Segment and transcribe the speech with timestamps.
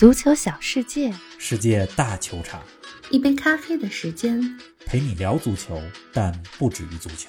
[0.00, 2.64] 足球小世界，世界大球场，
[3.10, 4.40] 一杯咖啡的时间，
[4.86, 5.78] 陪你聊足球，
[6.10, 7.28] 但不止于足球。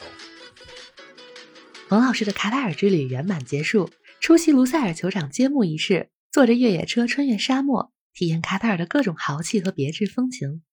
[1.89, 3.89] 冯老师的卡塔尔之旅圆满结束，
[4.21, 10.63] 出席卢塞尔球场揭幕仪式，坐着越野车穿越沙漠，体验卡塔尔的各种豪气和别致风情。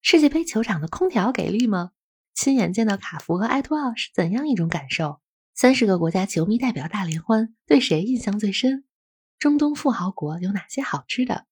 [0.00, 1.90] 世界杯球场的空调给力吗？
[2.36, 5.20] 亲眼见到卡福和埃托奥是怎样一种感受？
[5.56, 8.84] 三十个国家球迷代表大联欢，对谁印象最深？
[9.40, 11.47] 中东富豪国有哪些好吃的？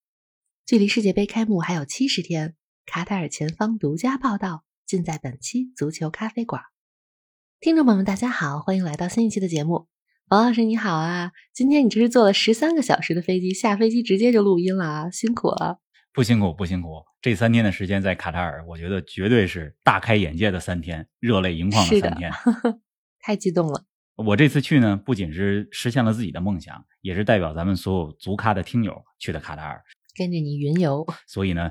[0.66, 6.60] 距离世界杯开幕还有七十天，卡塔尔前方独家报道，尽在本期足球咖啡馆。
[7.60, 9.86] 听众朋友们，大家好，欢迎来到新一期的节目。
[10.26, 15.78] 王老师你好啊，今天你这是坐了十三个小时的飞机，下飞机直接就录音了啊，辛苦了。
[16.12, 17.04] 不辛苦，不辛苦。
[17.22, 22.32] 这三天的时间在卡塔尔，我觉得绝对是大开眼界的三天，热泪盈眶的三天，
[23.22, 23.84] 太激动了。
[24.16, 29.80] 我这次去呢，不仅是实现了自己的梦想，也是代表咱们所有足咖的听友去的卡塔尔，
[30.16, 31.06] 跟着你云游。
[31.26, 31.70] 所以呢，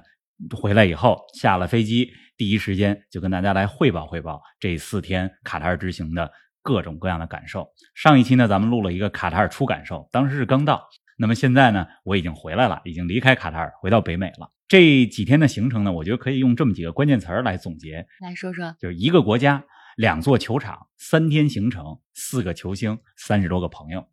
[0.55, 7.67] 回来以后下了飞机，第一时间就跟大家来汇报汇报这四天卡塔尔之行的各种各样的感受。
[7.93, 10.87] 上一期呢，咱们录了一个卡塔尔初感受，当时是刚到。
[11.17, 14.51] 那么现在呢，我已经回来了，已经离开卡塔尔，回到北美了。
[14.67, 19.63] 这几天的行程呢，我觉得可以用这么几个关键词儿来总结，来说说，就是一个国家。
[19.95, 24.05] 两座球场，三天行程，四个球星，三十多个朋友。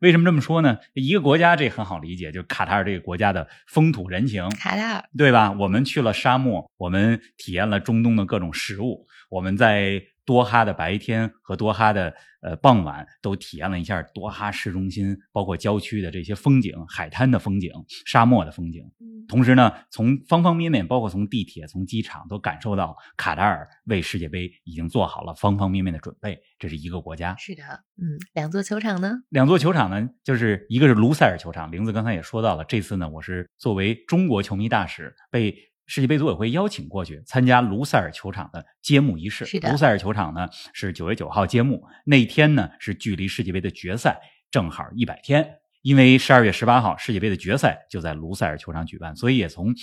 [0.00, 0.78] 为什么这么说呢？
[0.94, 4.48] 一个国家这很好理解，就是卡塔尔这个国家的风土人情。
[4.50, 5.52] 卡塔尔，对吧？
[5.52, 10.02] 我们去了沙漠，我们体验了中东的各种食物，我们在。
[10.30, 17.72] 多哈的白天和多哈的呃傍晚都体验了一下多哈市中心，包括郊区的这些风景、海滩的风景、
[18.06, 18.84] 沙漠的风景。
[19.26, 26.38] 同时呢，从方方面面，包括从地铁、从机场，都感受到卡塔尔为世界杯已经做好了方方面面的准备。
[26.60, 27.34] 这是一个国家。
[27.36, 27.62] 是的，
[28.00, 29.10] 嗯，两座球场呢？
[29.30, 32.64] 两座球场呢，就是一个是卢塞尔球场，玲子刚才也说到了。
[32.64, 35.69] 这次呢，我是作为中国球迷大使被。
[35.90, 39.44] 世界杯组委会邀请过去参加卢塞尔球场的揭幕仪式。
[39.44, 44.20] 是的，卢塞尔球场呢是九月九号揭幕，那天呢是距离世界杯的决赛
[44.52, 45.56] 正好一百天。
[45.82, 49.74] 因为十二月十八号世界杯的决赛就在卢塞尔球场举办，所以也从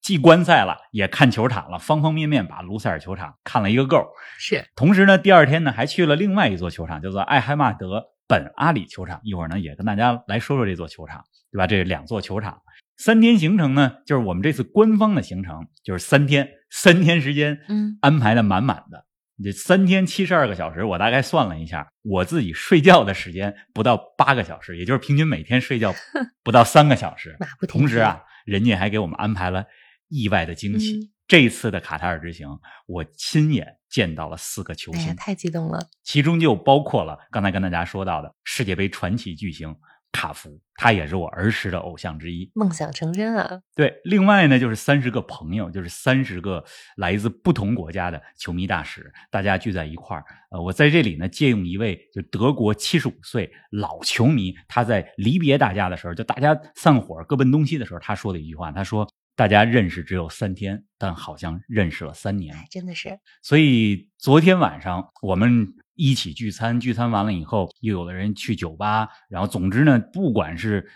[0.00, 4.06] 既观赛了，也看球场了，方方面面把卢塞尔球场看了一个够。
[4.38, 9.20] 是，同时呢，第二天呢还去了另外一座球场，叫做艾哈迈德本阿里球场。
[9.22, 11.66] 一会儿呢也跟大家来说说这座球场，对吧？
[11.66, 12.62] 这两座球场。
[13.04, 19.06] 三天行程呢，就是我们这次官方的行程，就是三天，三天时间，嗯，安排的满满的。
[19.42, 25.92] 这三天七十二个小时，我大概算了一下，我自己睡觉的时间不到八个小时，也就是平均每天睡觉
[26.44, 27.36] 不到三个小时。
[27.66, 29.64] 同时啊，人家还给我们安排了
[30.06, 31.10] 意外的惊喜。
[31.26, 32.46] 这次的卡塔尔之行，
[32.86, 35.88] 我亲眼见到了四个球星，太激动了。
[36.04, 39.74] 其中就包括了刚才跟大家说到的世界杯传奇巨星。
[40.12, 43.60] 卡福，他也是我儿时的偶像之一，梦想成真啊！
[43.74, 46.62] 对，另外呢，就是三十个朋友，就是三十个
[46.96, 50.24] 来自不同国家的球迷大使，大家聚在一块儿。
[50.50, 63.18] 呃，我在这里呢，借用一位就德国七十五岁老球迷，他在离别大家的时候，就大家散伙各奔东西的时候，他说的一句话，他说：“大家认识只有三天，但好像认识了三年。”真的是。
[63.42, 65.74] 所以昨天晚上我们。
[65.94, 70.88] 一起聚餐，聚餐完了以后，又有的人去酒吧，然后总之呢，不管是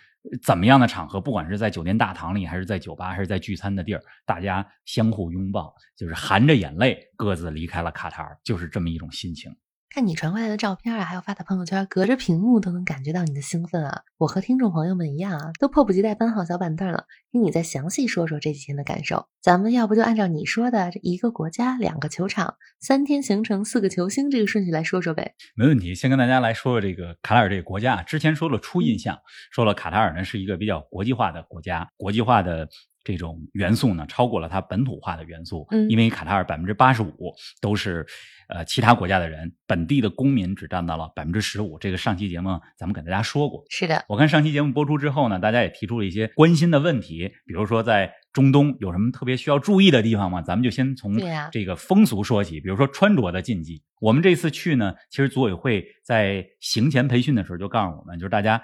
[0.42, 9.54] 怎么样的场合，不管是在酒店大堂里，还是在酒吧，还是在聚餐的地儿，大家相互拥抱，就是含着眼泪各自离开了卡塔尔，就是这么一种心情。
[9.88, 14.02] 看你传过来的照片啊，还有发的朋友圈，隔着屏幕都能感觉到你的兴奋啊！
[14.18, 19.26] 我和听众朋友们一样啊，都迫不及待搬好小板凳了，听你再详细说说这几天的感受。
[19.40, 25.34] 咱们要不就按照你说的这一个国家、两个球场、三天行程、四个球星这个顺序来说说呗？
[25.54, 28.02] 没问题，先跟大家来说说这个卡塔尔这个国家。
[28.02, 29.18] 之前说了初印象，
[29.50, 32.68] 说了卡塔尔呢是一个比较国际化的国家，国际化的。
[33.06, 35.64] 这种元素呢，超过了它本土化的元素。
[35.70, 38.04] 嗯，因为卡塔尔百分之八十五都是
[38.48, 41.78] 呃其他国家的人，本地的公民只占到了百分之十五。
[41.78, 43.62] 这个上期节目咱们给大家说过。
[43.70, 50.42] 是的，我看上期节目播出之后呢，大家也提出了一些关心的问题，比如说在中东有什么特别需要注意的地方吗？
[50.42, 51.16] 咱们就先从
[51.52, 53.80] 这个风俗说起，比如说穿着的禁忌。
[54.00, 58.60] 我们这次去呢，其实组委会在行前培训的时候就告诉我们，就是大家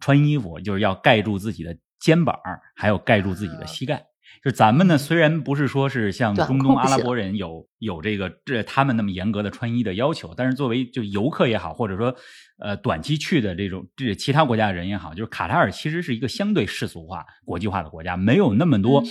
[0.00, 1.76] 穿衣服就是要盖住自己的。
[2.04, 2.38] 肩膀
[2.76, 4.04] 还有盖住自己的膝盖，
[4.44, 12.14] 就咱们呢，虽然不是说是像中东阿拉伯人有有这个这他们那么严格的穿衣的要求，但是作为就游客也好，或者说
[12.58, 19.02] 呃短期去的这种这其他国家的人也好，就是卡塔尔其实是一个相对世俗化、国际化的国家，没有那么多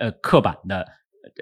[0.00, 0.84] 呃刻板的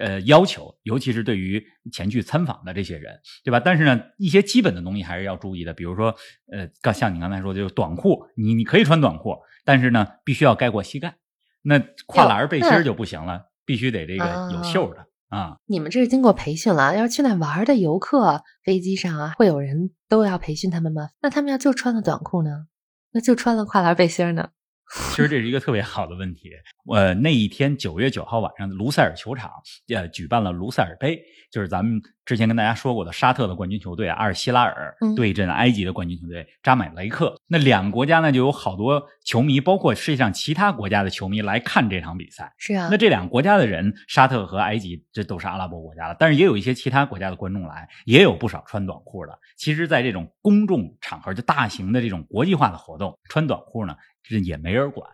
[0.00, 1.62] 呃要求，尤其是对于
[1.92, 3.60] 前去参访的这些人，对吧？
[3.60, 6.14] 但是呢，一些基本的东西还是要注意的，比如说
[6.52, 9.36] 呃，刚像你刚才说，就是短裤，你你可以穿短裤。
[9.64, 11.14] 但是呢，必须要盖过膝盖，
[11.62, 15.56] 那跨栏背心就不行了，必须得这个有袖的啊。
[15.66, 16.96] 你们这是经过培训了？
[16.96, 21.10] 要是去那玩的游客，飞机上啊，会有人都要培训他们吗？
[21.20, 22.66] 那他们要就穿了短裤呢？
[23.12, 24.50] 那就穿了跨栏背心呢？
[24.92, 26.50] 其实这是一个特别好的问题。
[26.92, 29.50] 呃，那一天九月九号晚上，卢塞尔球场
[29.88, 37.34] 呃举办了卢塞尔杯，就是咱们之前跟大家说过的沙特的冠军球队阿尔希拉尔对阵埃及的冠军球队扎买雷克。
[37.46, 42.52] 那两个国家呢，就有好多球迷，包括世界上其他国家的球迷来看这场比赛。
[42.58, 42.88] 是啊。
[42.90, 49.38] 那这两个国家的人，沙特和埃及，这都是阿拉伯国家了，但是也有一些其他国家的观众来，也有不少穿短裤的。
[49.56, 53.94] 其实，在这种公众场合，就大型的这种国际化的活动，穿短裤呢。
[54.22, 55.08] 这也没人管，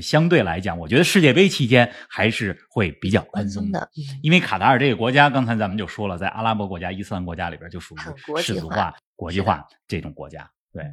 [0.00, 3.90] 相对来讲，我觉得世界杯期间还是会比较宽松的，
[4.22, 10.50] 因为卡塔尔这个国家，刚才咱们就说了，在阿拉伯国家、伊斯兰国家里边就属于世俗化、国际化这种国家。
[10.72, 10.84] 对，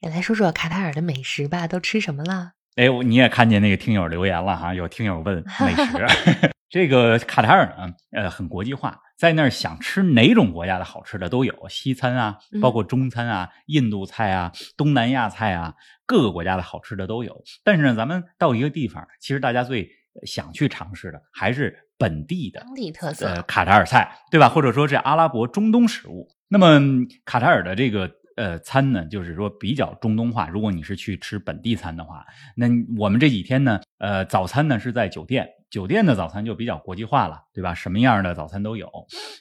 [0.00, 2.52] 也来说说卡塔尔的美食吧，都吃什么了？
[2.74, 6.06] 哎，你也看见那个听友留言了哈，有听友问美食。
[6.68, 15.74] 这个卡塔尔呢，呃，很国际化，在那儿想吃哪种国家的好吃的都有，西餐啊，包括中餐啊，印度菜啊，东南亚菜啊，
[16.04, 17.42] 各个国家的好吃的都有。
[17.64, 19.90] 但是呢，咱们到一个地方，其实大家最
[20.24, 24.48] 想去尝试的还是本地的当地特色，呃，卡塔尔菜，对吧？
[24.48, 26.28] 或者说是阿拉伯中东食物。
[26.48, 26.80] 那么
[27.24, 28.10] 卡塔尔的这个。
[28.36, 30.46] 呃，餐呢，就是说比较中东化。
[30.48, 32.22] 如果你是去吃本地餐的话，
[32.54, 32.66] 那
[32.98, 37.74] 我们这几天呢，呃，早餐呢是在酒店，酒店的早餐就比较国际化了，对吧？
[37.74, 38.90] 什么样的早餐都有。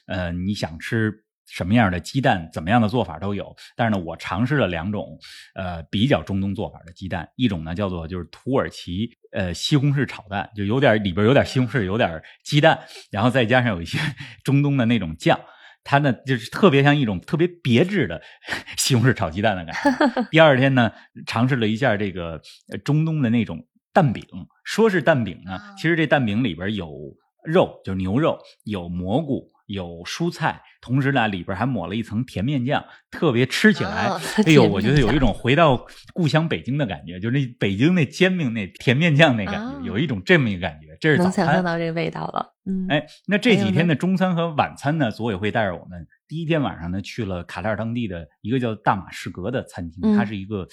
[0.07, 1.13] 呃，你想吃
[1.47, 3.55] 什么样的鸡蛋，怎么样的做法都有。
[3.75, 5.17] 但是呢，我尝试了两种，
[5.53, 12.79] 呃，比较中东做法的鸡蛋，一种呢叫做就是土耳其呃西红柿炒蛋，就有点里边有点西红柿，有点鸡蛋，
[13.11, 13.99] 然后再加上有一些
[14.43, 15.39] 中东的那种酱。
[15.87, 18.19] 它呢，就是特别像一种特别别致的
[18.75, 20.27] 西红柿炒鸡蛋的感觉。
[20.31, 20.91] 第二天呢，
[21.27, 22.41] 尝试了一下这个
[22.83, 23.63] 中东的那种
[23.95, 24.23] 蛋饼，
[24.65, 26.91] 说是蛋饼呢，其实这蛋饼里边有
[27.45, 29.49] 肉，就是牛肉，有蘑菇。
[29.67, 34.11] 有蔬菜，同时呢，里边还抹了一层甜面酱，特别吃起来，
[34.45, 40.95] 哎呦，我觉得有一种回到故乡北京的感觉，就是那北京那煎饼那甜面酱那感觉，有一种这么一个感觉。
[41.01, 42.53] 这是能想象到这个味道了。
[42.67, 50.67] 嗯，哎，那这几天的中餐和晚餐呢，组委会带着我们，第一天晚上呢去了卡塔尔当地的一个叫大马士革的餐厅，它是一个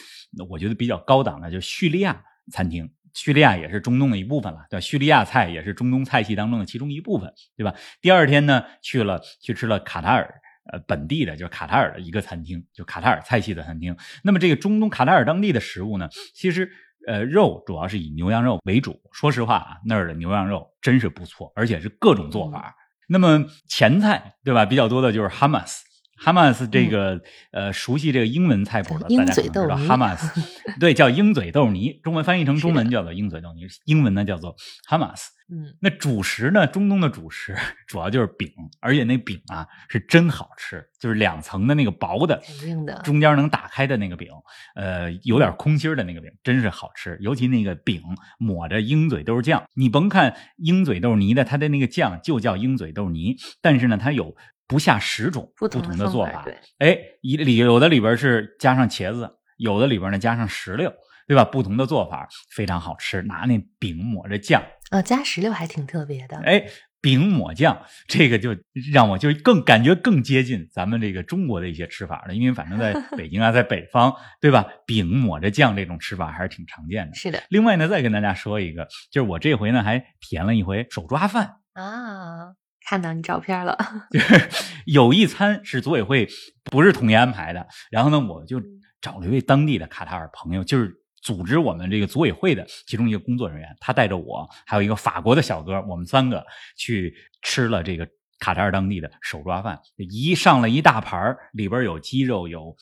[0.50, 2.22] 我觉得比较高档的，就叙利亚
[2.52, 2.90] 餐厅。
[3.14, 4.80] 叙利亚也是中东的一部分了，对吧？
[4.80, 7.74] 叙利亚菜也是中东菜系当中的其中一部分，对吧？
[8.00, 10.40] 第二天呢，去了去吃了卡塔尔
[10.72, 13.96] 呃本地的，就是卡塔尔的一个餐厅，就卡塔尔菜系的餐厅。
[14.22, 16.70] 那么这个中东卡塔尔当地的食物呢，其实
[17.06, 19.00] 呃肉主要是以牛羊肉为主。
[19.12, 22.74] 说实话啊，那儿的牛羊肉真是不错，而且是各种做法。
[23.08, 24.64] 那么前菜对吧？
[24.64, 25.84] 比较多的就是哈马斯。
[26.22, 27.20] 哈马斯这个
[27.50, 30.40] 呃，熟悉这个英文菜谱的，大家可能知道哈马斯，
[30.78, 34.54] 对，叫鹰嘴豆泥，中文翻译成中文叫做鹰嘴豆泥，英文呢叫做
[34.86, 35.32] 哈马斯。
[35.54, 37.54] 嗯，那主食呢，中东的主食
[37.86, 38.48] 主要就是饼，
[38.80, 44.28] 而且那饼啊是真好吃，就是两层的那个薄的，硬的，中间能打开的那个饼，
[44.76, 47.18] 呃，有点空心的那个饼，真是好吃。
[47.20, 48.00] 尤其那个饼
[48.38, 54.34] 抹着鹰嘴豆酱，你甭看鹰嘴豆泥的，它的那个酱就叫鹰嘴豆泥，但是呢，它有。
[54.72, 56.46] 不下十种不同的做法，
[56.78, 60.90] 哎，一里有的里边是加上茄子，有的里边呢加上石榴，
[61.28, 61.44] 对吧？
[61.44, 63.20] 不同的做法非常好吃。
[63.20, 66.38] 拿那饼抹着酱，呃，加石榴还挺特别的。
[66.38, 66.64] 哎，
[67.02, 68.56] 饼抹酱，这个就
[68.90, 72.34] 让我就更感觉更接近咱们这个中国的一些吃法了。
[72.34, 74.64] 因为反正在 北京啊，在北方，对吧？
[74.86, 77.14] 饼抹着酱这种吃法还是挺常见的。
[77.14, 77.42] 是的。
[77.50, 82.54] 另外呢，再跟大家说一个，就是我这回呢还体验了一回手抓饭啊。
[82.86, 83.76] 看到你照片了，
[84.10, 84.48] 就 是
[84.86, 86.28] 有一餐是组委会
[86.64, 88.60] 不是统一安排的，然后呢，我就
[89.00, 96.44] 找了一位当地的卡塔尔朋友，就是组织我们这个组委会的其中一个工作人员，他带着我，还有一个法国的小哥，我们三个
[96.76, 98.06] 去吃了这个
[98.38, 102.76] 卡塔尔当地的手抓饭，一上了一大盘里边有鸡肉、有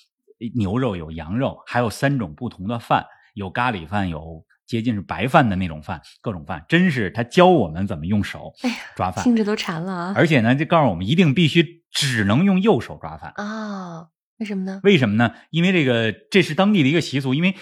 [0.56, 3.04] 牛肉、有羊肉，还有三种不同的饭，
[3.34, 4.44] 有咖喱饭，有。
[4.70, 8.52] 接近是白饭的那种饭，各种饭，真是他教我们怎么用手
[8.94, 10.12] 抓饭，听着都馋了啊！
[10.14, 14.06] 而且呢，就告诉我们一定必须只能用右手抓饭啊？
[14.38, 14.78] 为什么呢？
[14.84, 15.32] 为什么呢？
[15.50, 17.56] 因为这个这是当地的一个习俗，因为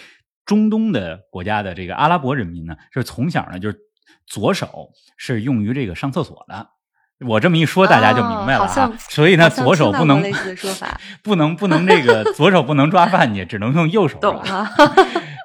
[0.44, 3.78] 中东的国家的这个阿拉伯人民呢，是从小呢就是
[4.26, 6.68] 左手是用于这个上厕所的。
[7.26, 8.92] 我这么一说，大家就明白了啊。
[8.98, 10.22] 所以呢，左手 不能
[11.22, 14.70] 不能不能这个左手不能抓饭去，只能用右手 抓。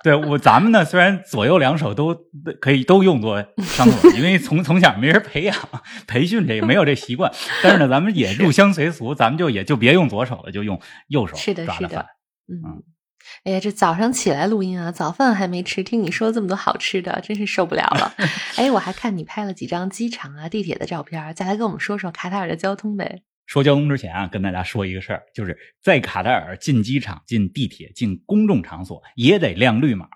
[0.03, 2.13] 对我，咱们呢虽然左右两手都
[2.59, 5.55] 可以都用作上厕所，因为从从小没人培养
[6.05, 7.31] 培训这个没有这习惯，
[7.63, 12.05] 但是呢，咱们也入乡随俗，咱们就也就别用左手了，就用右手是的，是的，
[12.47, 12.83] 嗯，
[13.45, 18.13] 哎呀，这早上起来录音啊，早饭还没吃，听你说这么多好吃的，真是受不了了。
[18.57, 23.21] 哎，我还看你拍了几张机场啊、地铁的照片，再来跟我们说说卡塔尔的交通呗。
[23.45, 30.07] 说交通之前啊，跟大家说一个事儿，就是在卡塔尔进机场、进地铁、进公众场所也得亮绿码。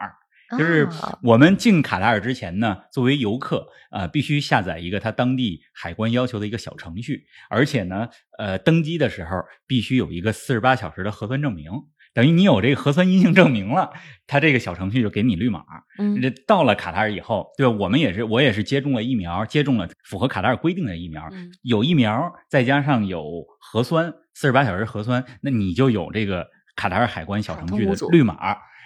[0.58, 0.88] 就是
[1.22, 8.08] 我们进卡塔尔之前呢，作为游客，呃，必须下载一个他当地海关要求的一个小程序，而且呢，
[8.38, 9.32] 呃，登机的时候
[9.68, 11.70] 必须有一个四十八小时的核酸证明。
[12.18, 13.92] 等于你有这个核酸阴性证明了，
[14.26, 15.64] 他这个小程序就给你绿码。
[16.00, 17.78] 嗯，这到了卡塔尔以后，对吧？
[17.80, 21.30] 我们也是，我也是接种了疫苗，接种了符合卡塔尔规定的疫苗。
[21.32, 28.36] 嗯，有疫苗，再加上有核酸，四十八小时核酸，那你就有这个卡塔尔海关小程序的绿码。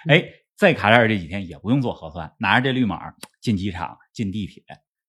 [0.10, 0.22] 哎，
[0.58, 3.00] 在卡塔尔这几天也不用做核酸，拿着这绿码
[3.40, 4.62] 进机场、进地铁，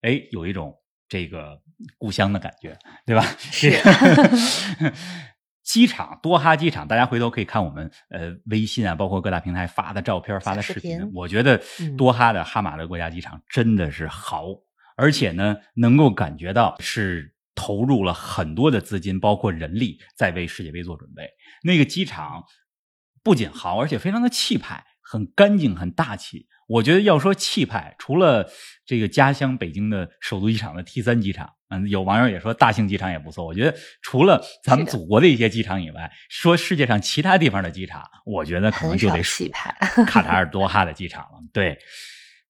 [0.02, 0.72] 哎，有一种
[1.08, 1.60] 这个
[1.98, 3.24] 故乡的感觉，对吧？
[3.36, 3.72] 是。
[5.62, 11.10] 机场多哈机场，大家回头可以看我们呃微信啊，包括各大平台发的照片、发的视频。
[11.14, 11.60] 我觉得
[11.96, 14.46] 多哈的哈马德国家机场真的是豪，
[14.96, 21.28] 而且呢，能够感觉到是投入了很多的资金，包括人力，在为世界杯做准备。
[21.62, 22.42] 那个机场
[23.22, 26.48] 不仅豪，而且非常的气派，很干净，很大气。
[26.72, 28.50] 我觉得要说气派，除了
[28.86, 33.44] 这个家乡北京的首都机场的 T 三机场，嗯，有网友也说大兴机场也不错。
[33.44, 39.76] 我觉得除了咱们祖国的一些机场以外，说世界上其他地方的机场，我觉得可能就得气派
[40.06, 41.40] 卡塔尔多哈的机场了。
[41.52, 41.76] 对，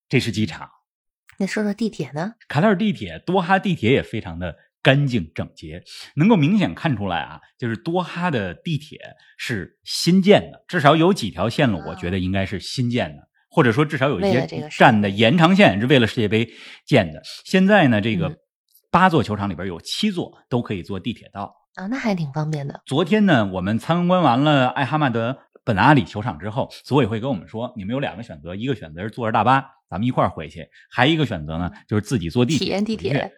[0.08, 0.70] 这是机场。
[1.38, 2.34] 那说说地铁呢？
[2.46, 5.82] 卡塔尔地铁，多哈地铁也非常的干净整洁，
[6.14, 9.00] 能够明显看出来啊，就是多哈的地铁
[9.36, 13.28] 是新建的，至少有几条线路，我觉得应该是新建的。
[13.52, 16.50] 或者说，至少有一些站的延长线是为了世界杯
[16.86, 17.20] 建的。
[17.44, 18.34] 现在呢，这个
[18.90, 22.80] 八座球场里边有七座都可以坐地铁到啊，那还挺方便的。
[22.86, 33.32] 昨天呢，我们参观完了艾哈迈德本阿里球场之后，组委会跟我们说，你们有两个选择，一个选择是坐着大巴，咱们一块儿回去；还一个选择呢，就是自己坐地铁体验地铁。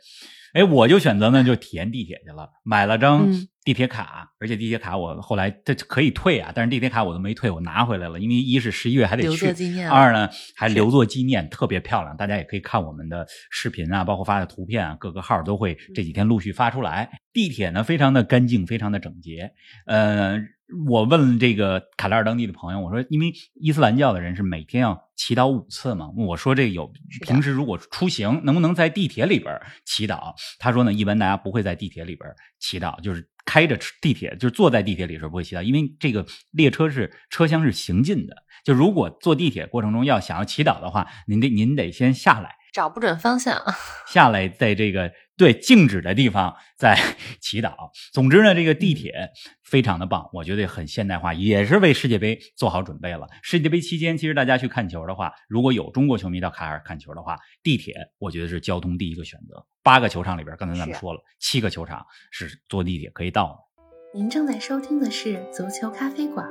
[0.54, 3.28] 哎，我就选择呢，就体验地铁去了，买了张
[3.64, 9.46] 地铁卡，而且地铁卡我后来这可以退啊，但是地铁卡我都没退，我拿回来了，因为一是十一月还得去，
[9.90, 17.10] 二呢还留作纪念，特别漂亮，大家也可以看我们的视频啊，包括发的图片啊，各个号都会这几天陆续发出来。
[17.32, 19.52] 地铁呢非常的干净，非常的整洁，
[19.86, 20.40] 呃。
[20.86, 30.34] 我问这个卡塔尔当地的朋友，我说，因为伊斯兰教的人是每天要祈祷五次嘛，我说这有平时如果出行能不能在地铁里边祈祷？
[30.58, 32.28] 他说呢，一般大家不会在地铁里边
[32.58, 43.62] 祈祷，就是开着地铁，就是坐在地铁里时候不会祈祷，因为这个列车是车厢是行进的，就如果坐地铁过程中要想要祈祷的话，您得您得先下来，找不准方向，
[44.06, 45.10] 下来在这个。
[45.36, 46.96] 对静止的地方在
[47.42, 47.74] 祈祷。
[48.12, 49.30] 总之呢，这个地铁
[49.64, 53.26] 非常的棒，我觉得很现代化，也是为世界杯做好准备了。
[53.42, 59.66] 世界杯期间，其实大家去看球的话，如果有中国球迷到卡塔尔看球的话，地铁我觉得是交通第一个选择。
[59.82, 64.16] 八个球场里边，刚才咱们说了，七个球场是坐地铁可以到的。
[64.16, 66.46] 您正在收听的是足球咖啡馆，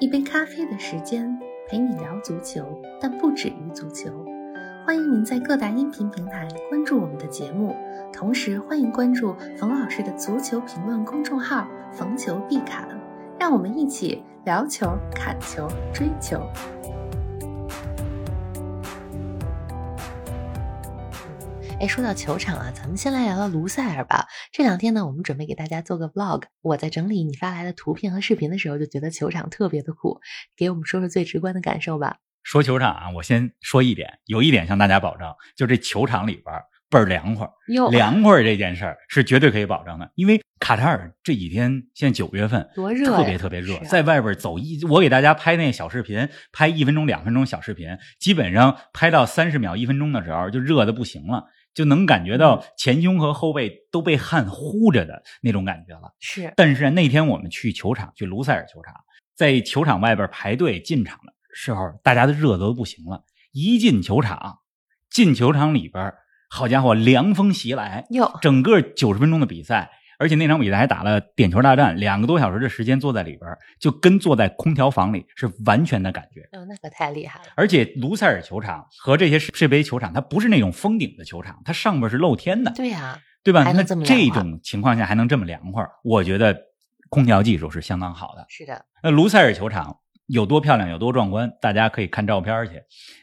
[0.00, 1.32] 一杯咖啡的时间
[1.70, 4.35] 陪你聊足球，但不止于足球。
[4.86, 7.74] 欢迎您在各大音频平台关注我们的节目，
[8.12, 12.88] 同时欢迎关注冯老师的足球评论公众号“冯球必侃”，
[13.36, 16.40] 让我们一起聊球、砍球、追球。
[21.80, 24.28] 哎，说到球场啊，咱们先来聊聊卢塞尔吧。
[24.52, 26.44] 这两天呢，我们准备给大家做个 vlog。
[26.62, 30.20] 我在整理你发来的图片和视频的时候，就觉得球场特别的酷，
[30.56, 32.18] 给我们说说最直观的感受吧。
[32.46, 35.26] 说球场啊，我先说一点，有一点向大家保证，
[35.56, 36.54] 就这球场里边
[36.88, 37.44] 倍儿凉快。
[37.90, 47.88] 凉快这件事儿是绝对可以保证的，因为卡塔尔这几天现在九月份多热，特别特别热，在外边走一，我给大家拍那小视频，拍一分钟、两分钟小视频，
[48.20, 56.14] 基本上拍到三十秒、一分钟的时候就热的不行了，就能感觉到前胸和后背都被汗呼着的那种感觉了。
[56.20, 58.94] 是，但是那天我们去球场，去卢塞尔球场，
[59.34, 61.32] 在球场外边排队进场的。
[61.56, 63.24] 时候，大家的热都不行了。
[63.50, 64.58] 一进球场，
[65.08, 66.12] 进球场里边，
[66.50, 68.04] 好家伙，凉风袭来。
[68.10, 76.42] 哟，整个九十分钟的比赛，而且那场比赛还打了点球大战，两个多小时的时间坐在里边，就跟坐在空调房里是完全的感觉。
[76.58, 77.46] 哦，那可太厉害了。
[77.56, 82.70] 而且卢塞尔球场和这些世界杯球场，它不是那种封顶的球场，它上面是露天的。
[82.72, 83.72] 对呀，对吧？
[83.72, 86.54] 那这种情况下还能这么凉快，我觉得
[87.08, 88.44] 空调技术是相当好的。
[88.50, 88.84] 是的。
[89.02, 90.00] 那卢塞尔球场。
[90.26, 92.82] 有多漂亮，有多壮观，大家可以看照片去。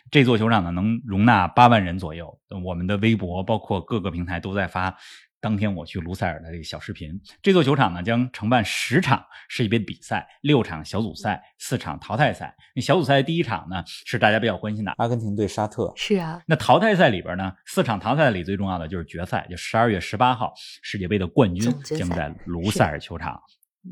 [0.10, 2.40] 这座球场呢，能容纳八万人左右。
[2.64, 4.96] 我们的微博包括各个平台都在发
[5.42, 7.20] 当天我去卢塞尔的这个小视频。
[7.42, 12.56] 这座球场呢将承办十场世界杯比赛，六场小组赛，四场淘汰赛。
[12.76, 15.92] 那小组赛第一场呢是大家比较关心的阿根廷对沙特。
[15.98, 23.42] 是啊，那淘汰赛里边呢，四场淘汰赛里最重要的就是决赛，就十二月十八号世界杯的冠军将在卢塞尔球场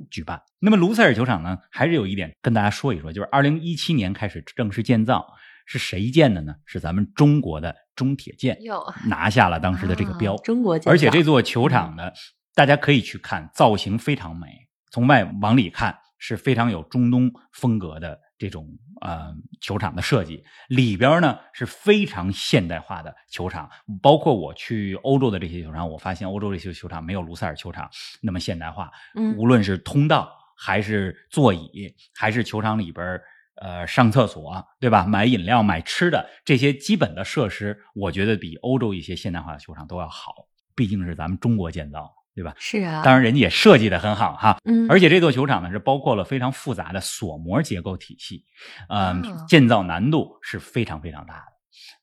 [0.09, 0.41] 举办。
[0.59, 5.27] 那么卢塞尔球场呢，还是有一点跟大家说一说，就是二零一七年开始正式建造。
[5.67, 6.55] 是谁建的呢？
[6.65, 8.57] 是咱们中国的中铁建，
[9.05, 10.35] 拿下了当时的这个标。
[10.37, 12.11] 中国建而且这座球场呢，
[12.53, 14.47] 大家可以去看，造型非常美。
[14.91, 18.67] 从外往里看是非常有中东风格的这种
[19.01, 20.43] 呃球场的设计。
[20.69, 23.69] 里边呢是非常现代化的球场，
[24.01, 27.87] 包括我去欧洲的这些球场，我发现欧洲这些球场没有卢塞尔球场
[28.21, 28.89] 那么现代化。
[29.13, 33.21] 嗯，无论是通道还是座椅，还是球场里边。
[33.55, 35.05] 呃，上厕所对吧？
[35.05, 40.33] 买饮料、买吃的这些基本的设施，我觉得比欧洲一些现代化的球场都要好。
[40.73, 42.53] 毕竟是咱们中国建造，对吧？
[42.57, 43.01] 是啊。
[43.03, 44.57] 当然，人家也设计的很好哈。
[44.65, 44.87] 嗯。
[44.89, 48.45] 而且这座球场呢，是包括了非常复杂的锁膜结构体系，
[48.89, 51.51] 嗯，建造难度是非常非常大的。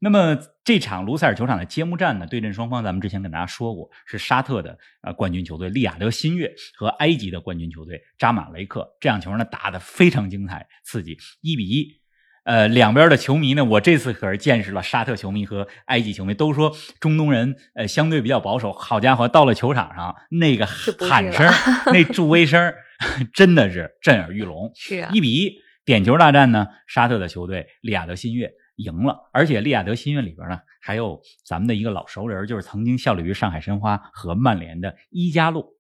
[0.01, 8.89] 那么这场卢塞尔球场的揭幕战呢，对阵双方咱们之前跟大家说过，是沙特的呃冠军球队利雅得新月和埃及的冠军球队扎马雷克。
[9.01, 12.01] 这场球呢打得非常精彩刺激，一比一。
[12.49, 18.73] 呃，两边的球迷呢，我这次可是见识了沙特球迷和埃及球迷，都说中东人呃相对比较保守。
[18.73, 21.47] 好家伙，到了球场上那个喊声、
[21.93, 22.73] 那助威声，
[23.35, 24.73] 真的是震耳欲聋。
[24.75, 28.51] 是啊，一比一点球大战呢，沙特的球队利亚德新月。
[28.77, 35.75] 赢了，而且利亚德新月里边呢，还有咱们的一个老熟人，就是曾经效力于上海申花和曼联的伊加洛。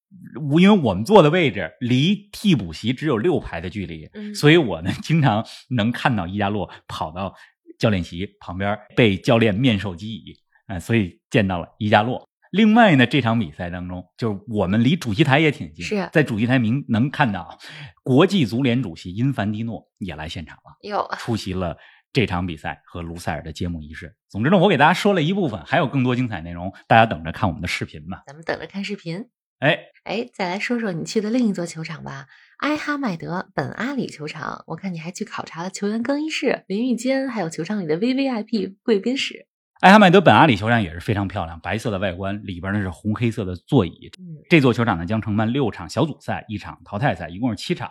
[0.59, 7.35] 因为我们坐的位置离替补席只有六排的距离，所以我呢经常能看到伊加洛跑到
[7.79, 10.35] 教练席旁边被教练面授机宜，
[10.67, 12.27] 啊，所以见到了伊加洛。
[12.51, 17.59] 另外呢，这场比赛当中，就是我们离主席台也挺近，是在主席台明能看到
[18.03, 21.77] 国际足联主席因凡蒂诺也来现场了，有出席了。
[22.11, 24.17] 这场比赛和卢塞尔的揭幕仪式。
[24.31, 28.23] 总之呢，我给大家说了一部分，还有更多精彩内容，大家等着看我们的视频吧。
[28.27, 29.27] 咱们等着看视频。
[29.59, 32.29] 哎哎，再来说说你去的另一座球场吧，
[32.59, 34.63] 埃哈迈德本阿里球场。
[34.69, 39.48] 我看你还去考察了球员更衣室、淋浴间，还有球场里的 VVIP 贵宾室。
[39.81, 44.11] 埃哈迈德本阿里球场也是非常漂亮，白色的外观，里边呢是红黑色的座椅。
[44.51, 47.89] 这座球场呢将承办六场小组赛，一场淘汰赛，一共是七场。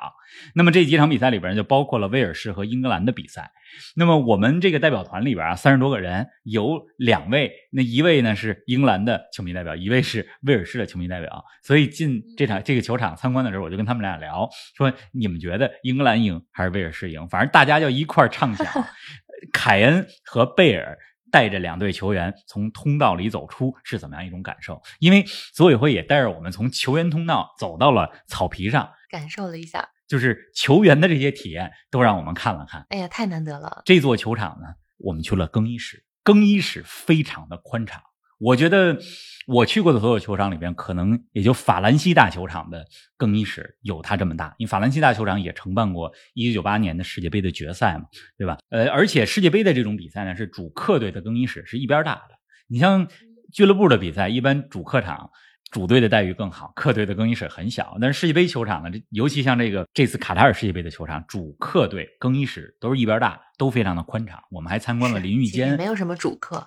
[0.54, 3.52] 那么这几场比赛里边就包括了威尔士和英格兰的比赛。
[3.96, 11.42] 那么我们这个代表团里边啊，三十多个人，有两位，那一位呢是英格兰的球迷代表，一位是威尔士的球迷代表。
[11.64, 17.26] 所以进这场这个球场参观的时候，我就跟他们俩聊，说你们觉得英格兰赢还是威尔士赢？
[17.30, 18.68] 反正大家就一块畅想，
[19.54, 20.98] 凯恩和贝尔。
[21.32, 24.82] 带着两队球员从通道里走出是怎么样一种感受？
[25.00, 32.86] 因为组委会也带着我们从球员通道走到了草皮上，感受了一下，就是球员的这些体验都让我们看了看。
[32.90, 33.82] 哎呀，太难得了！
[33.86, 38.02] 这座球场呢，我们去了更衣室，更衣室非常的宽敞。
[38.38, 39.00] 我觉得
[39.48, 42.86] 我去过的所有球场里边，可能也就法兰西大球场的
[43.18, 44.54] 更衣室有它这么大。
[44.58, 48.06] 因为法兰西大球场也承办过一九九八年的世界杯的决赛嘛，
[48.38, 48.58] 对吧？
[48.70, 52.36] 呃，而且世界杯的这种比赛呢，是主客队的更衣室是一边大的。
[52.68, 53.08] 你像
[53.52, 55.32] 俱乐部的比赛，一般主客场。
[55.72, 57.98] 主队的待遇更好，客队的更衣室很小。
[58.00, 64.42] 但是世界杯球场呢，这尤其像这个这次卡塔尔世界杯的球场，主客队更衣室都是一边大，都非常的宽敞。
[64.50, 66.66] 我们还参观了淋浴间，没有什么主客，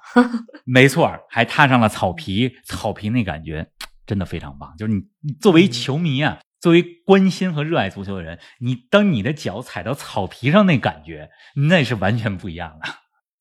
[0.65, 3.67] 没错，还踏上了草皮，草皮那感觉
[4.07, 4.75] 真的非常棒。
[4.77, 5.03] 就是你
[5.41, 11.31] 作为球迷啊，作为关心和热爱足球的人，你当你的脚踩到草皮上那感觉，
[11.69, 12.89] 那是完全不一样的。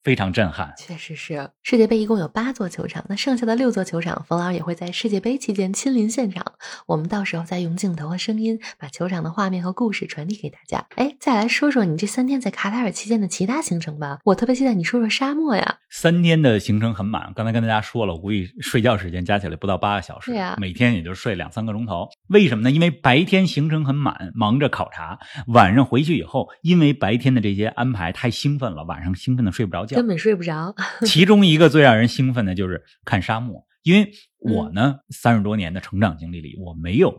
[0.03, 1.49] 非常震撼，确实是。
[1.62, 6.43] 世界杯一共有八座球场，那剩下的六座球场，冯老师也会在世界杯期间亲临现场。
[6.88, 10.85] 我们到时候再用镜头和声音，把球场的画面和故事传递给大家。
[10.95, 14.19] 哎，再来说说你这三天在卡塔尔期间的其他行程吧。
[14.23, 15.77] 我特别期待你说说沙漠呀。
[15.89, 22.07] 三天的行程很满，刚才跟大家说了，我估计睡觉时间加起来不到八个小时，对呀，每天也就睡两三个钟头。
[22.29, 22.71] 为什么呢？
[22.71, 29.88] 因为白天行程很满，忙着考察，晚上回去以后，因为白天的这些安排太兴奋了，晚上兴奋的睡不着。
[29.95, 30.75] 根本睡不着。
[31.06, 37.15] 其中一个最让人兴奋的就是看沙漠，因为我呢，三十多年的成长经历里，我没有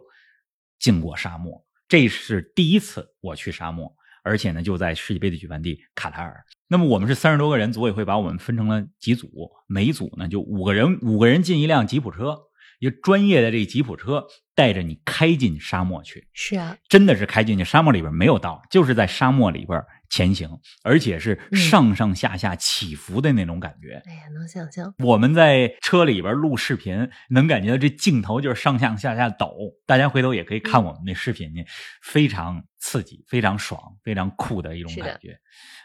[0.79, 6.45] 进过沙漠，这是第一次我去沙漠，而且呢，就在世界杯的举办地卡塔尔。
[6.69, 12.39] 那么我们是三十多个人，组委会把我们分成了几组，每组呢就五个人，五个人进一辆吉普车，
[12.79, 16.29] 一个专业的这吉普车带着你开进沙漠去。
[16.33, 19.83] 是啊，真的是开进去，沙漠里边没有道，就是在沙漠里边。
[20.11, 20.51] 前行，
[20.83, 24.03] 而且是上上下下起伏的那种感觉。
[24.05, 24.93] 哎呀，能想象。
[24.99, 29.57] 我们在车里边录视频，能感觉到这镜头就是上上下下抖。
[29.87, 31.65] 大家回头也可以看我们那视频去，
[32.03, 35.39] 非常刺激，非常爽，非常酷的一种感觉。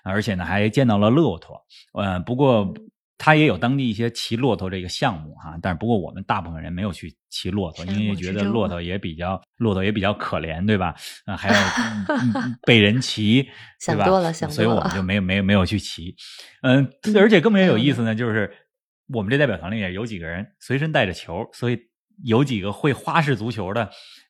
[0.03, 1.63] 而且呢，还见到了骆驼。
[1.93, 2.73] 呃，不过。
[3.17, 10.93] 他也有当地一些骑骆驼这个项目哈，但是不过我们大部分人没有去骑骆驼，因为觉得骆驼也比较骆驼也比较可怜，对吧？
[11.25, 11.55] 啊，还要
[12.67, 13.43] 被人骑，
[13.85, 14.03] 对吧？
[14.03, 16.15] 想多了，想多了，所以我们就 没有没有没有去骑。
[16.61, 18.51] 嗯，而且更没有意思呢，就是
[19.07, 21.79] 我们这代表团里也有几个人随身带着球，所以
[22.23, 23.89] 有几个会花式足球的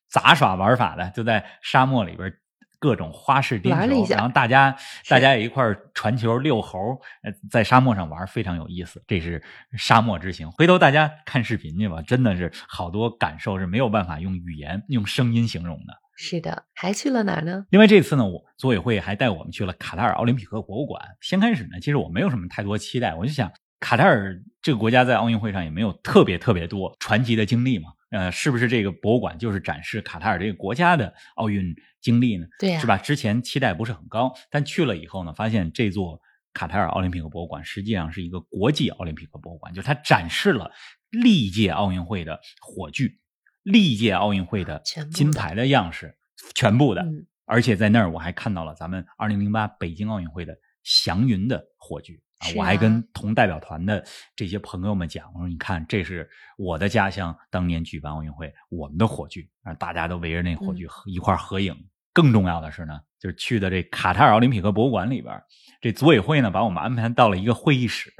[0.10, 2.32] 杂耍玩法的，就在沙漠里边。
[2.80, 4.76] 各种花式颠球，然后大家
[5.08, 6.78] 大家也一块传球遛猴，
[7.24, 9.04] 呃，在沙漠上玩非常有意思。
[9.08, 9.42] 这是
[9.78, 15.94] 沙漠之行，回头大家看视频去吧，真的是好多感受是没有办法用语言、用声音形容的。
[16.18, 17.66] 是的，还去了哪儿呢？
[17.70, 21.02] 另外这次呢，我组委会还带我们去了卡塔尔奥林匹克博物馆。
[21.20, 27.90] 先开始呢，其实我没有什么太多期待，我就想卡塔尔这个国家在奥运会上也没有特别特别多传奇的经历嘛。
[28.16, 32.48] 呃，是不是这个博物馆就是展示卡塔尔这个国家的奥运经历呢？
[32.58, 32.98] 对呀，是吧？
[32.98, 36.22] 之前期待不是很高，但去了以后呢，发现这座
[36.54, 40.72] 卡塔尔奥林匹克博物馆实际上是一个国际奥林匹克博物馆，就是它展示了
[41.10, 43.20] 历届奥运会的火炬、
[43.64, 46.18] 历届奥运会的金牌的样式，
[46.56, 47.06] 全部的。
[47.46, 52.22] 而且在那儿我还看到了咱们2008北京奥运会的祥云的火炬。
[52.56, 54.04] 我还跟同代表团的
[54.36, 61.76] 这些朋友们讲，我说：“你看，这是我的家乡当年举办奥运会我们的火炬，啊，大家都围着那火炬一块合影。
[62.14, 65.42] 更重要的是呢，就是去的这卡塔尔奥林匹克博物馆里边，
[65.82, 68.14] 这组委会呢把我们安排到了一个会议室，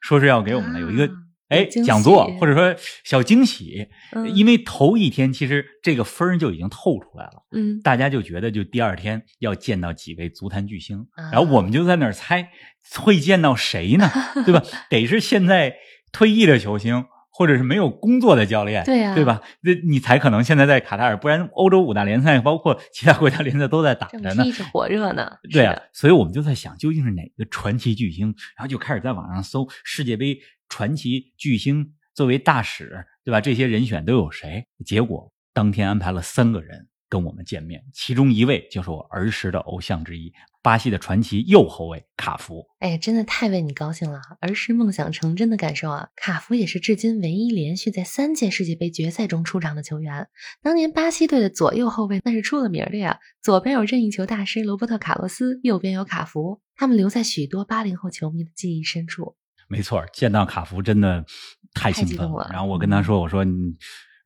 [0.00, 1.10] 说是要给我们有一个。”
[1.50, 3.88] 哎，讲座或者说小惊喜，
[4.34, 12.48] 因为头一天其实这个风就已经透出来了，嗯，大家就觉得就第二天要见到几位足坛巨星，然后我们就在那儿猜
[12.98, 14.10] 会见到谁呢，
[14.46, 14.62] 对吧？
[14.88, 15.74] 得是现在
[16.12, 17.04] 退役的球星，
[17.40, 19.40] 或者是没有工作的教练，对呀，对吧？
[19.62, 25.38] 那你才可能现在在卡塔尔，不然欧洲五大联赛包括其他国家联赛都在打着呢，一直火热呢。
[25.50, 28.26] 对啊，所以我们就在想，究竟是哪个传奇巨星？
[28.58, 30.38] 然后就开始在网上搜世界杯。
[30.68, 33.40] 传奇巨星作为大使，对吧？
[33.40, 34.66] 这些人选都有谁？
[34.84, 42.66] 结果当天安排了三个人跟我们见面，其中一位就是我儿时的偶像之一，巴西的传奇右后卫卡福。
[42.78, 46.08] 哎，真的太为你高兴了，儿时梦想成真的感受啊！
[46.16, 50.28] 卡福也是至今唯一连续在三届世界杯决赛中出场的球员。
[50.62, 59.36] 当年巴西队的左右后卫那是出了名的呀，左边有任意球大师罗伯特卡洛斯，右边有卡福，他们留在许多八零后球迷的记忆深处。
[59.68, 61.24] 没错，见到卡福真的
[61.72, 62.48] 太兴奋了。
[62.52, 63.52] 然后我跟他说：“我说你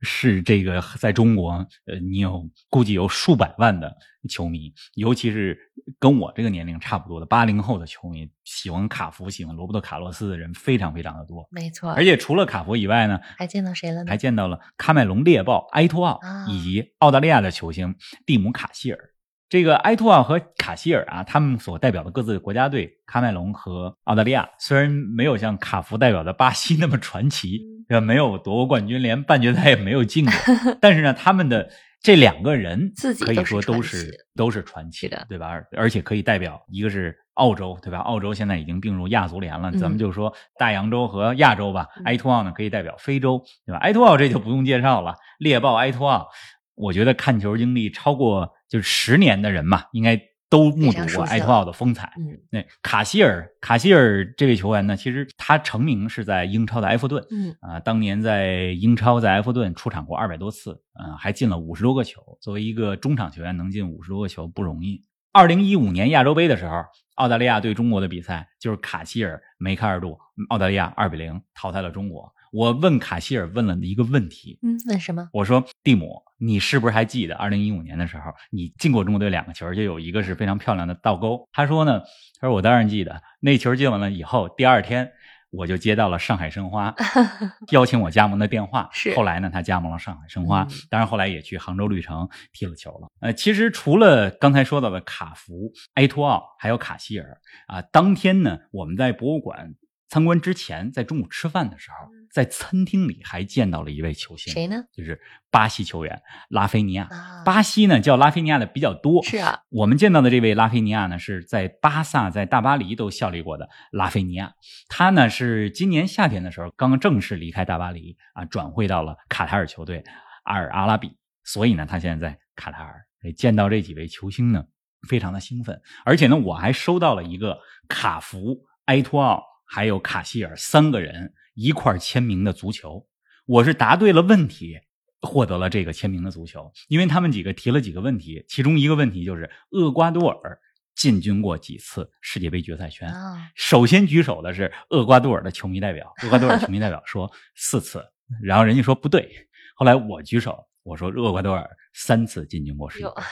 [0.05, 1.53] 是这个在中国，
[1.87, 3.93] 呃，你有估计有数百万的
[4.29, 5.59] 球迷，尤其是
[5.99, 11.49] 跟我这个年龄差不多的八零后的球迷，喜欢卡福、喜欢罗伯特卡洛斯的人非常非常的多。
[11.51, 14.11] 没错，而且除了卡福以外呢，还见到谁了呢？
[14.11, 18.99] 还见到了喀麦隆猎豹埃托奥以及澳大利亚的球星蒂姆卡希尔。”
[19.47, 30.33] 这个埃托奥和卡希尔啊，他们所代表的各自的国家队，喀麦隆和澳大利亚，虽然没有像卡福代表的巴西那么传奇，也没有夺过冠军，连半决赛也没有进过，
[30.81, 31.69] 但是呢，他们的
[32.03, 35.53] 这两个人 可以说都是都是传奇的，对吧？
[35.77, 37.99] 而且可以代表一个是澳洲，对吧？
[37.99, 41.89] 澳洲现在已经并入亚足联了，咱们就说大洋洲和亚洲吧。
[42.05, 43.79] 埃托奥呢，可以代表非洲，对吧？
[43.79, 46.29] 埃托奥这就不用介绍了，猎豹埃托奥，
[46.75, 48.53] 我觉得看球经历超过。
[48.67, 52.13] 就是十年的人嘛，应该都目睹过埃托奥的风采。
[52.19, 57.25] 嗯，那卡希尔，卡希尔这位球员呢，其实他成名是在英超的埃弗顿。
[57.31, 62.23] 嗯啊，当年在英超在埃弗顿出场过二百多次，嗯，还进了五十多个球。
[62.41, 65.03] 作为一个中场球员，能进五十多个球不容易。
[65.33, 66.85] 二零一五年亚洲杯的时候，
[67.17, 70.19] 澳大利亚对中国的比赛，就是卡希尔、梅开二度，
[70.51, 72.33] 澳大利亚二比零淘汰了中国。
[72.55, 75.29] 我问卡希尔问了一个问题，嗯，问什么？
[75.33, 81.49] 我说蒂姆，你是不是还记得二零一五年的时候，你进过中国队两个球，而且有一个是非常漂亮的倒钩？
[81.53, 82.01] 他说呢，
[82.41, 85.11] 他说我当然记得，那球进完了以后，第二天
[85.51, 86.95] 我就接到了上海申花
[87.73, 88.89] 邀请我加盟的电话。
[88.93, 93.09] 是，后来呢，他加盟了上海申花，当然后来也去杭州绿城踢了球了。
[93.19, 97.37] 呃，其实除了刚才说到的卡福、埃托奥，还有卡希尔
[97.67, 99.75] 啊，当天呢，我们在博物馆
[100.09, 102.13] 参观之前，在中午吃饭的时候。
[102.35, 104.83] 在餐厅里还见到了一位球星，谁呢？
[104.93, 105.21] 就是
[105.53, 107.09] 巴西球员拉菲尼亚。
[107.45, 109.23] 巴西呢叫拉菲尼亚的比较多。
[109.23, 114.55] 是啊，我们见到的这位拉菲尼亚呢，是在巴萨、在大巴黎都效力过的拉菲尼亚。
[114.89, 120.03] 他呢是今年夏天的时候刚刚正式离开大巴黎啊，转会到了卡塔尔球队
[120.43, 121.17] 阿尔阿拉比。
[121.45, 123.07] 所以呢，他现在在卡塔尔。
[123.37, 124.65] 见到这几位球星呢，
[125.09, 125.81] 非常的兴奋。
[126.05, 133.07] 而且呢，我还收到了一个卡福、埃托奥还有卡希尔三个人一块签名的足球。
[133.47, 134.81] 我是答对了问题，
[135.21, 140.59] 获得了这个签名的足球，因为他们几个提了几个问题，其中一个问题就是厄瓜多尔
[140.95, 143.13] 进军过几次世界杯决赛圈。
[143.55, 148.05] 首先举手的是厄瓜多尔的球迷代表，厄瓜多尔球迷代表说 四次，
[148.43, 149.31] 然后人家说不对，
[149.75, 153.23] 后来我举手，我说厄瓜多尔三次进军过世界杯。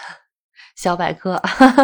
[0.74, 1.40] 小百科，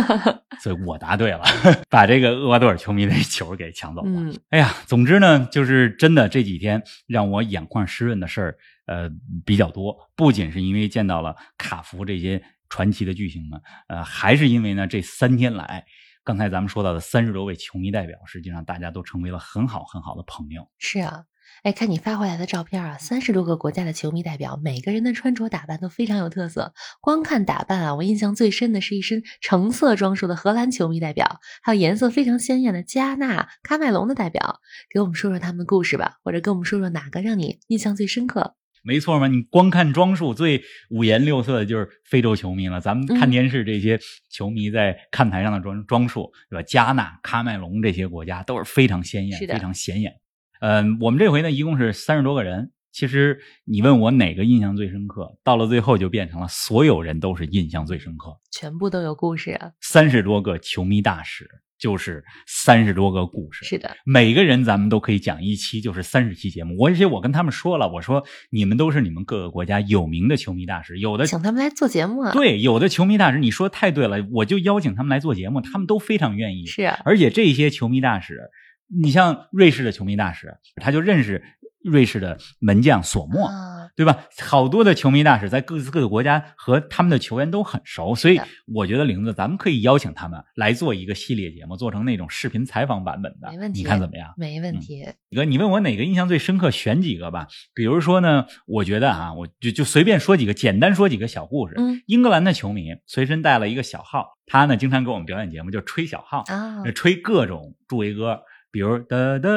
[0.60, 1.42] 所以我答对了，
[1.90, 4.32] 把这个厄瓜多尔球迷的球给抢走了。
[4.50, 9.10] 哎呀，总之呢，就是真的这几天让我眼眶湿润的事儿，呃，
[9.44, 9.96] 比较多。
[10.16, 15.84] 不仅是因为见到了卡福这些传奇的巨星们，呃，还是因为呢，这三天来，
[16.24, 20.68] 刚才咱们说到的三十多位球迷代表，实际上大家都成为了很好很好的朋友。
[20.78, 21.24] 是啊。
[21.62, 26.72] 哎，看你发回来的照片啊，三十多个国家的球迷代表，每个人的穿着打扮都非常有特色。
[27.00, 34.60] 光看打扮啊，我印象最深的是一身橙色装束的荷兰球迷代表，还有颜色非常鲜艳的加纳、喀麦隆的代表。
[34.92, 38.54] 给我们说说他们的故事吧，或者跟我们说说哪个让你印象最深刻？
[38.84, 42.80] 没错嘛，你光看装束，最五颜六色的就是非洲球迷了。
[42.80, 43.98] 咱们看电视这些
[44.30, 46.62] 球迷在看台上的装装束，对吧？
[46.62, 50.14] 加纳、喀麦隆这些国家都是非常鲜艳、非常显眼。
[50.60, 52.72] 嗯，我们这回呢，一共是三十多个人。
[52.90, 59.70] 其实你问我哪个印象最深刻，到了最后就变成了所有人都是印象最深刻，全部都有故事啊。
[59.80, 66.76] 三十多个球迷大使就是三十多个故事，是的，每个人咱们都可以讲一期，就是三十期节目。
[66.82, 72.32] 而且我跟他们说了，我说你们都是你们各个国家有名的球迷大使，有的请他们来做节目啊。
[72.32, 76.66] 对，有的球迷大使，你说太对了，我就邀请他们来做节目，他们都非常愿意。
[76.66, 78.50] 是啊，而且这些球迷大使。
[78.88, 81.42] 你像瑞士的球迷大使，他就认识
[81.82, 83.48] 瑞士的门将索莫，
[83.96, 84.24] 对吧？
[84.40, 93.80] 好多的球迷大使在各自各个国家和他们的球员都很熟，所以我觉得玲子，咱们可以邀请他们来做一个系列节目，做成那种视频采访版本的，没问题。
[93.80, 94.34] 你看怎么样？
[94.36, 95.06] 没问题。
[95.34, 96.70] 哥，你问我哪个印象最深刻？
[96.70, 97.46] 选几个吧。
[97.74, 101.74] 比如说呢，我觉得啊，我就就随便说几个，简单说几个小故事。
[101.78, 108.40] 嗯，英格兰的球迷随身带了一个小号，他呢经常给我们表演节目，就吹小号啊，吹各种助威歌。
[108.78, 109.50] 比如哒哒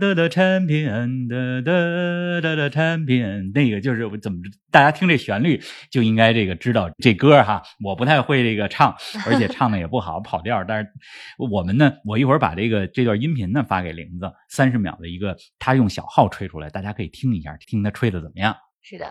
[0.00, 0.88] 哒哒产品，
[1.28, 4.38] 哒哒哒哒产品，那个就是我怎么
[4.70, 7.62] 大家听这旋律就应该这个知道这歌哈。
[7.84, 10.64] 我不太会这个唱，而且唱的也不好，跑调。
[10.64, 10.90] 但是
[11.36, 18.56] 我们呢，我一会儿把这个这段音频呢发给玲子，三十秒的一个他用小号吹出来，大家可以听一下，听他吹的怎么样。
[18.80, 19.04] 是的。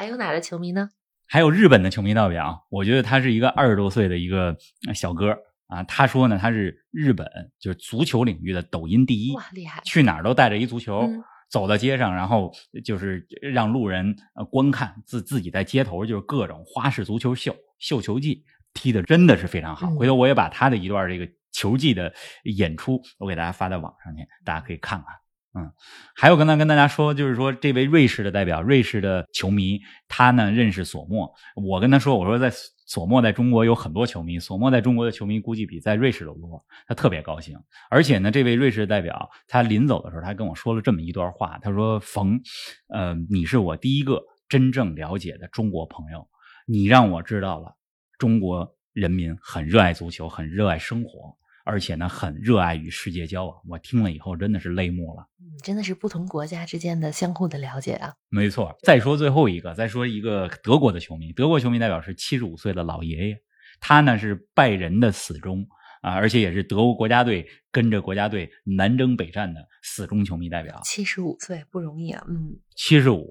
[0.00, 0.88] 还有哪的球迷呢？
[1.28, 4.56] 还有日本的球迷代表，我觉得他是一个二十多岁的一个
[4.94, 5.36] 小哥
[5.66, 5.82] 啊。
[5.82, 9.82] 他说呢，他是日本就是足球领域的抖音第一，哇，厉害！
[9.84, 11.06] 去哪儿都带着一足球，
[11.50, 12.50] 走到街上，然后
[12.82, 19.90] 就是让路人呃观看自自己在街头就是各种花式足球秀秀球技，踢的真的是非常好。
[19.96, 22.10] 回头我也把他的一段这个球技的
[22.44, 25.08] 演出，我给大家发在网上去，大家可以看看。
[25.52, 25.72] 嗯，
[26.14, 31.34] 还有刚才跟大家说，就是说这位瑞士的代表，瑞士的球迷，他呢认识索莫。
[31.56, 32.52] 我跟他说，我说在
[32.86, 36.64] 索莫在中国有很多球迷，索莫在中国的球迷估计比在瑞士都多。
[36.86, 37.58] 他特别高兴，
[37.90, 42.40] 而且呢，这位瑞士代表，他临走的时候，他跟我说了这么一段话，他说：“冯，
[42.88, 46.28] 呃，你是我第一个真正了解的中国朋友，
[46.64, 47.74] 你让我知道了
[48.18, 53.56] 中国人民很热爱足球，很热爱生活。”而且呢，很热爱与世界交往。
[53.68, 55.26] 我听了以后真的是泪目了。
[55.40, 58.14] 嗯，真的是不同国家之间的相互的了解啊。
[58.28, 58.74] 没错。
[58.82, 61.32] 再说最后一个，再说一个德国的球迷。
[61.32, 63.38] 德国球迷代表是七十五岁的老爷爷，
[63.80, 65.66] 他呢是拜仁的死忠
[66.00, 70.80] 啊，而且也是德国国家队跟着国家队南征北战的死忠球迷代表。
[70.84, 72.24] 七十五岁不容易啊。
[72.28, 73.28] 嗯，七十五。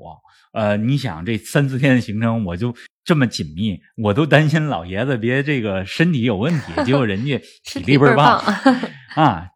[0.54, 2.76] 呃，你想这三四天的行程，我就。
[3.06, 6.84] 这么紧密，我都担心老爷子别这个身体有问题。
[6.86, 8.38] 结果人家 体力倍儿棒
[9.16, 9.50] 啊！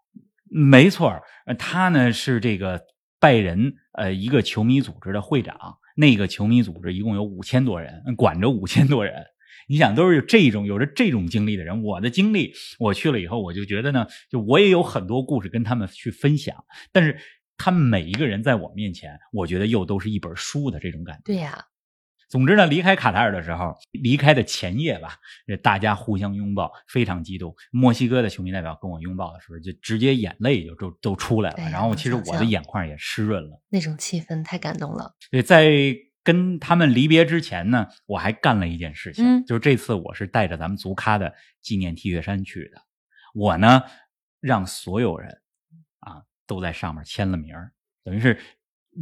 [0.49, 1.21] 没错，
[1.59, 2.81] 他呢是这个
[3.19, 5.55] 拜仁呃一个球迷组织的会长。
[5.95, 9.23] 那个球迷组织一共有五千多人，管着五千多人。
[9.67, 11.83] 你想，都是这种有着这种经历的人。
[11.83, 16.55] 我的经历，我去了以后，我就觉得呢，就我也有很多故事跟他们去分享。
[16.91, 17.17] 但是
[17.57, 21.21] 他们每一个人在我面前，我觉得又都是一本书的这种感觉。
[21.25, 21.65] 对呀。
[22.29, 25.17] 总之呢，离开卡塔尔的时候，离开的前夜吧，
[25.61, 27.53] 大家互相拥抱，非常激动。
[27.71, 31.57] 墨西哥的球迷代表跟我拥抱的时候，就直接眼泪就都都出来了。
[31.69, 33.61] 然后其实我的眼眶也湿润了。
[33.69, 35.13] 那种气氛太感动了。
[35.29, 42.81] 对，在跟他们离别之前呢，我还干了一件事情，就是这次我是带着咱们足咖的纪念 T 恤衫去的。
[43.33, 43.83] 我呢
[44.39, 45.41] 让所有人
[45.99, 47.55] 啊都在上面签了名，
[48.03, 48.39] 等于是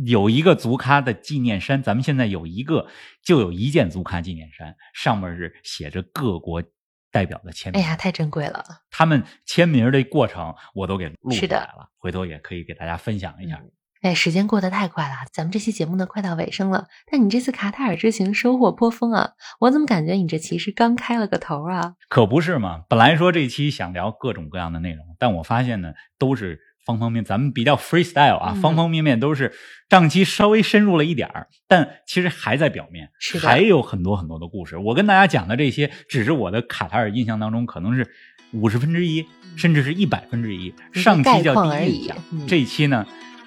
[0.06, 1.84] 有一个足咖的纪念衫。
[1.84, 2.88] 咱们现在有一个，
[3.22, 6.64] 就有一件足咖纪念衫，上面是写着各国
[7.12, 7.82] 代表的签名。
[7.82, 8.64] 哎呀，太珍贵了！
[8.90, 13.62] 他们签名的过程我都给录下来了，回头也可以给大家分享一下。
[14.02, 16.88] 哎，时间过得太快了，咱们这期节目呢快到尾声了。
[17.12, 21.94] 但你这次卡塔尔之行收获颇丰啊，我怎么感觉你这其实刚开了个头啊？
[22.10, 29.54] 可不是嘛，本来说这期想聊各种各样的内容，但我发现呢，都是方方面面，咱们比较 freestyle 啊，方方面面都是
[29.88, 34.80] 上期稍微深入了一点儿，但其实还在表面，还有很多很多的故事。
[34.80, 38.10] 我跟大家讲的这些，只是我的卡塔尔印象当中可能是
[38.52, 40.74] 五十分之一，甚至是一百分之一。
[40.92, 43.06] 上期叫第一印象，这一期呢？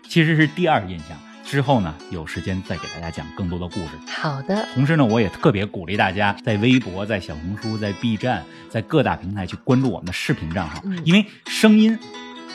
[0.09, 1.09] 其实是第二印象，
[1.45, 3.91] 之后呢，有时间再给大家讲更多的故事。
[4.09, 4.67] 好的。
[4.75, 11.99] 同时呢，我也特别鼓励大家在微博、在小红书、在 B 站、在各大平台去关注我们的视频账号，因为声音，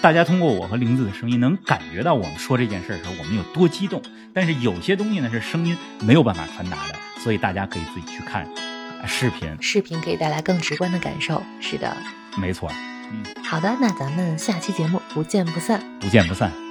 [0.02, 4.02] 大家通过我和玲子的声音能感觉到我们说这件事的时候我们有多激动。
[4.34, 8.48] 但是有些东西呢是声音没有办法传达的，所以大家可以自己去看
[9.06, 11.42] 视频，视频可以带来更直观的感受。
[11.60, 11.98] 是的，
[12.38, 12.72] 没错。
[13.12, 16.69] 嗯，好的，那咱们下期节目不见不散，不见不散。